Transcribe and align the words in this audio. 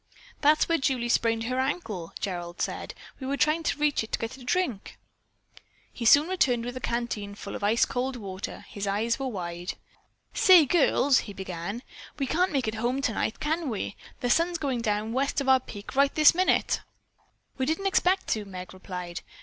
"That's 0.41 0.67
where 0.67 0.79
Julie 0.79 1.09
sprained 1.09 1.43
her 1.43 1.59
ankle," 1.59 2.13
Gerald 2.19 2.59
said. 2.59 2.95
"We 3.19 3.27
were 3.27 3.37
trying 3.37 3.61
to 3.61 3.77
reach 3.77 4.03
it 4.03 4.11
to 4.13 4.17
get 4.17 4.35
a 4.35 4.43
drink." 4.43 4.97
He 5.93 6.05
soon 6.05 6.27
returned 6.27 6.65
with 6.65 6.73
the 6.73 6.79
canteen 6.79 7.35
full 7.35 7.55
of 7.55 7.63
ice 7.63 7.85
cold 7.85 8.15
water. 8.15 8.65
His 8.69 8.87
eyes 8.87 9.19
were 9.19 9.27
wide. 9.27 9.75
"Say, 10.33 10.65
girls," 10.65 11.19
he 11.29 11.33
began, 11.33 11.83
"we 12.17 12.25
can't 12.25 12.51
make 12.51 12.67
it 12.67 12.73
home 12.81 12.99
tonight, 13.03 13.39
can 13.39 13.69
we? 13.69 13.95
The 14.21 14.31
sun's 14.31 14.57
going 14.57 14.81
down 14.81 15.13
west 15.13 15.39
of 15.39 15.47
our 15.47 15.59
peak 15.59 15.95
right 15.95 16.15
this 16.15 16.33
minute." 16.33 16.81
"We 17.59 17.67
didn't 17.67 17.85
expect 17.85 18.25
to," 18.29 18.43
Meg 18.43 18.73
replied. 18.73 19.21